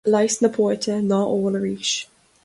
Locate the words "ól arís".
1.35-1.91